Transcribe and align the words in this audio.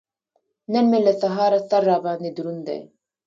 نن 0.73 0.85
مې 0.91 0.99
له 1.05 1.13
سهاره 1.21 1.59
سر 1.69 1.81
را 1.89 1.97
باندې 2.05 2.29
دروند 2.37 2.61
دی. 2.67 2.79